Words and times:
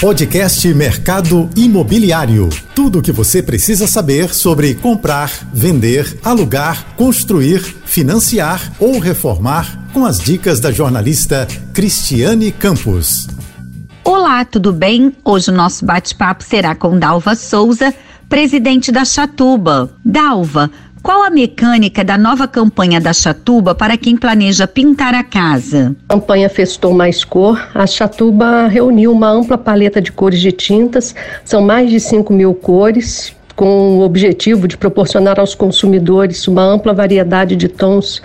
Podcast 0.00 0.74
Mercado 0.74 1.48
Imobiliário. 1.56 2.50
Tudo 2.74 2.98
o 2.98 3.02
que 3.02 3.10
você 3.10 3.42
precisa 3.42 3.86
saber 3.86 4.34
sobre 4.34 4.74
comprar, 4.74 5.32
vender, 5.54 6.18
alugar, 6.22 6.94
construir, 6.96 7.60
financiar 7.86 8.74
ou 8.78 8.98
reformar 8.98 9.88
com 9.94 10.04
as 10.04 10.18
dicas 10.18 10.60
da 10.60 10.70
jornalista 10.70 11.48
Cristiane 11.72 12.52
Campos. 12.52 13.26
Olá, 14.04 14.44
tudo 14.44 14.70
bem? 14.70 15.16
Hoje 15.24 15.50
o 15.50 15.54
nosso 15.54 15.86
bate-papo 15.86 16.44
será 16.44 16.74
com 16.74 16.98
Dalva 16.98 17.34
Souza, 17.34 17.94
presidente 18.28 18.92
da 18.92 19.02
Chatuba. 19.02 19.90
Dalva, 20.04 20.70
qual 21.06 21.22
a 21.22 21.30
mecânica 21.30 22.02
da 22.02 22.18
nova 22.18 22.48
campanha 22.48 23.00
da 23.00 23.12
Chatuba 23.12 23.76
para 23.76 23.96
quem 23.96 24.16
planeja 24.16 24.66
pintar 24.66 25.14
a 25.14 25.22
casa? 25.22 25.94
A 26.08 26.14
campanha 26.14 26.48
Festou 26.48 26.92
Mais 26.92 27.22
Cor, 27.22 27.64
a 27.72 27.86
Chatuba 27.86 28.66
reuniu 28.66 29.12
uma 29.12 29.30
ampla 29.30 29.56
paleta 29.56 30.02
de 30.02 30.10
cores 30.10 30.40
de 30.40 30.50
tintas, 30.50 31.14
são 31.44 31.62
mais 31.62 31.90
de 31.90 32.00
5 32.00 32.32
mil 32.32 32.52
cores, 32.54 33.32
com 33.54 33.98
o 33.98 34.00
objetivo 34.00 34.66
de 34.66 34.76
proporcionar 34.76 35.38
aos 35.38 35.54
consumidores 35.54 36.48
uma 36.48 36.64
ampla 36.64 36.92
variedade 36.92 37.54
de 37.54 37.68
tons 37.68 38.20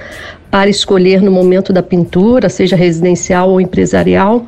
para 0.49 0.67
escolher 0.67 1.21
no 1.21 1.29
momento 1.29 1.71
da 1.71 1.83
pintura, 1.83 2.49
seja 2.49 2.75
residencial 2.75 3.51
ou 3.51 3.61
empresarial. 3.61 4.43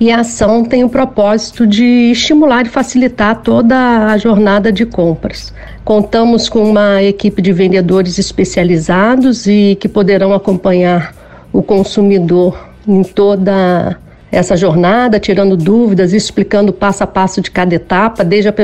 E 0.00 0.10
a 0.10 0.20
ação 0.20 0.64
tem 0.64 0.82
o 0.82 0.88
propósito 0.88 1.66
de 1.66 2.10
estimular 2.10 2.64
e 2.64 2.70
facilitar 2.70 3.42
toda 3.42 4.06
a 4.06 4.16
jornada 4.16 4.72
de 4.72 4.86
compras. 4.86 5.52
Contamos 5.84 6.48
com 6.48 6.64
uma 6.70 7.02
equipe 7.02 7.42
de 7.42 7.52
vendedores 7.52 8.16
especializados 8.16 9.46
e 9.46 9.76
que 9.78 9.90
poderão 9.90 10.32
acompanhar 10.32 11.14
o 11.52 11.62
consumidor 11.62 12.58
em 12.88 13.02
toda 13.02 13.98
essa 14.32 14.56
jornada, 14.56 15.18
tirando 15.18 15.56
dúvidas, 15.56 16.12
explicando 16.12 16.72
passo 16.72 17.02
a 17.02 17.06
passo 17.06 17.40
de 17.40 17.50
cada 17.50 17.74
etapa, 17.74 18.24
desde 18.24 18.48
a 18.48 18.54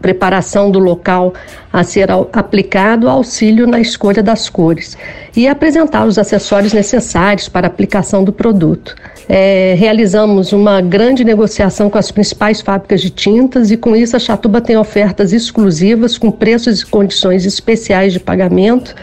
preparação 0.00 0.70
do 0.70 0.78
local 0.78 1.32
a 1.72 1.84
ser 1.84 2.08
aplicado, 2.32 3.08
auxílio 3.08 3.66
na 3.66 3.80
escolha 3.80 4.22
das 4.22 4.48
cores 4.48 4.96
e 5.36 5.46
apresentar 5.46 6.06
os 6.06 6.18
acessórios 6.18 6.72
necessários 6.72 7.48
para 7.48 7.66
a 7.66 7.70
aplicação 7.70 8.24
do 8.24 8.32
produto. 8.32 8.94
É, 9.28 9.74
realizamos 9.76 10.52
uma 10.52 10.80
grande 10.80 11.24
negociação 11.24 11.90
com 11.90 11.98
as 11.98 12.10
principais 12.10 12.60
fábricas 12.60 13.00
de 13.00 13.10
tintas 13.10 13.70
e 13.70 13.76
com 13.76 13.96
isso 13.96 14.16
a 14.16 14.20
Chatuba 14.20 14.60
tem 14.60 14.76
ofertas 14.76 15.32
exclusivas 15.32 16.16
com 16.16 16.30
preços 16.30 16.80
e 16.80 16.86
condições 16.86 17.44
especiais 17.44 18.12
de 18.12 18.20
pagamento, 18.20 18.94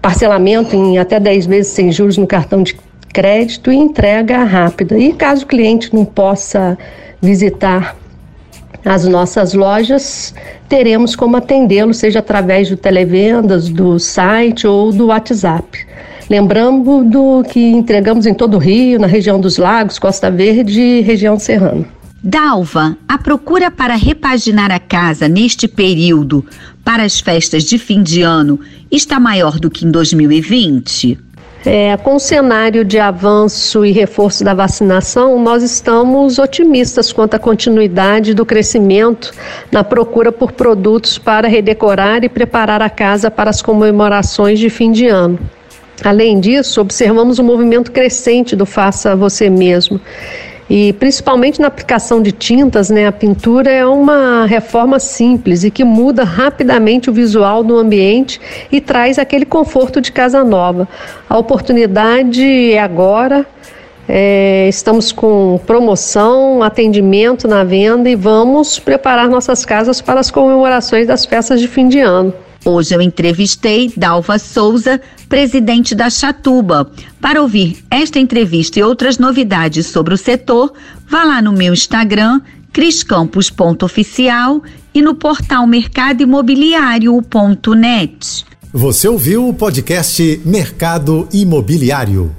parcelamento 0.00 0.76
em 0.76 0.98
até 0.98 1.18
10 1.18 1.46
vezes 1.46 1.72
sem 1.72 1.90
juros 1.90 2.16
no 2.16 2.26
cartão 2.26 2.62
de 2.62 2.74
crédito 3.12 3.70
e 3.70 3.76
entrega 3.76 4.44
rápida. 4.44 4.98
E 4.98 5.12
caso 5.12 5.44
o 5.44 5.46
cliente 5.46 5.94
não 5.94 6.04
possa 6.04 6.78
visitar 7.20 7.96
as 8.84 9.04
nossas 9.04 9.52
lojas, 9.52 10.34
teremos 10.68 11.14
como 11.14 11.36
atendê-lo, 11.36 11.92
seja 11.92 12.20
através 12.20 12.70
do 12.70 12.76
televendas, 12.76 13.68
do 13.68 13.98
site 13.98 14.66
ou 14.66 14.90
do 14.90 15.06
WhatsApp. 15.06 15.86
Lembrando 16.30 17.04
do 17.04 17.42
que 17.44 17.60
entregamos 17.60 18.24
em 18.24 18.32
todo 18.32 18.54
o 18.54 18.58
Rio, 18.58 18.98
na 18.98 19.06
região 19.06 19.40
dos 19.40 19.58
Lagos, 19.58 19.98
Costa 19.98 20.30
Verde 20.30 20.80
e 20.80 21.00
região 21.00 21.38
serrana. 21.38 21.84
Dalva, 22.22 22.96
a 23.08 23.18
procura 23.18 23.70
para 23.70 23.94
repaginar 23.96 24.70
a 24.70 24.78
casa 24.78 25.26
neste 25.26 25.66
período 25.66 26.44
para 26.84 27.02
as 27.02 27.18
festas 27.18 27.64
de 27.64 27.78
fim 27.78 28.02
de 28.02 28.22
ano 28.22 28.60
está 28.90 29.18
maior 29.18 29.58
do 29.58 29.70
que 29.70 29.86
em 29.86 29.90
2020? 29.90 31.18
É, 31.64 31.94
com 31.98 32.14
o 32.14 32.18
cenário 32.18 32.82
de 32.84 32.98
avanço 32.98 33.84
e 33.84 33.92
reforço 33.92 34.42
da 34.42 34.54
vacinação, 34.54 35.38
nós 35.42 35.62
estamos 35.62 36.38
otimistas 36.38 37.12
quanto 37.12 37.34
à 37.34 37.38
continuidade 37.38 38.32
do 38.32 38.46
crescimento 38.46 39.30
na 39.70 39.84
procura 39.84 40.32
por 40.32 40.52
produtos 40.52 41.18
para 41.18 41.48
redecorar 41.48 42.24
e 42.24 42.30
preparar 42.30 42.80
a 42.80 42.88
casa 42.88 43.30
para 43.30 43.50
as 43.50 43.60
comemorações 43.60 44.58
de 44.58 44.70
fim 44.70 44.90
de 44.90 45.06
ano. 45.06 45.38
Além 46.02 46.40
disso, 46.40 46.80
observamos 46.80 47.38
um 47.38 47.44
movimento 47.44 47.92
crescente 47.92 48.56
do 48.56 48.64
faça 48.64 49.14
você 49.14 49.50
mesmo 49.50 50.00
e 50.70 50.92
principalmente 50.92 51.60
na 51.60 51.66
aplicação 51.66 52.22
de 52.22 52.30
tintas, 52.30 52.90
né, 52.90 53.08
a 53.08 53.10
pintura 53.10 53.68
é 53.68 53.84
uma 53.84 54.46
reforma 54.46 55.00
simples 55.00 55.64
e 55.64 55.70
que 55.70 55.82
muda 55.82 56.22
rapidamente 56.22 57.10
o 57.10 57.12
visual 57.12 57.64
do 57.64 57.76
ambiente 57.76 58.40
e 58.70 58.80
traz 58.80 59.18
aquele 59.18 59.44
conforto 59.44 60.00
de 60.00 60.12
casa 60.12 60.44
nova. 60.44 60.88
A 61.28 61.36
oportunidade 61.36 62.72
é 62.72 62.78
agora. 62.78 63.44
É, 64.08 64.68
estamos 64.68 65.10
com 65.10 65.60
promoção, 65.66 66.62
atendimento 66.62 67.48
na 67.48 67.64
venda 67.64 68.08
e 68.08 68.14
vamos 68.14 68.78
preparar 68.78 69.28
nossas 69.28 69.64
casas 69.64 70.00
para 70.00 70.20
as 70.20 70.30
comemorações 70.30 71.06
das 71.06 71.24
festas 71.24 71.60
de 71.60 71.66
fim 71.66 71.88
de 71.88 71.98
ano. 71.98 72.32
Hoje 72.64 72.94
eu 72.94 73.00
entrevistei 73.00 73.92
Dalva 73.96 74.38
Souza, 74.38 75.00
presidente 75.28 75.92
da 75.94 76.10
Chatuba. 76.10 76.90
Para 77.20 77.40
ouvir 77.40 77.84
esta 77.90 78.18
entrevista 78.18 78.78
e 78.78 78.82
outras 78.82 79.16
novidades 79.18 79.86
sobre 79.86 80.12
o 80.14 80.18
setor, 80.18 80.72
vá 81.08 81.24
lá 81.24 81.40
no 81.40 81.52
meu 81.52 81.72
Instagram, 81.72 82.42
criscampos.oficial 82.72 84.62
e 84.94 85.00
no 85.00 85.14
portal 85.14 85.66
mercadoimobiliário.net. 85.66 88.44
Você 88.72 89.08
ouviu 89.08 89.48
o 89.48 89.54
podcast 89.54 90.40
Mercado 90.44 91.26
Imobiliário. 91.32 92.32